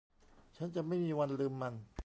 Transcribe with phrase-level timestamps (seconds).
[0.57, 1.73] ฉันจะไม่มีวันลืมมัน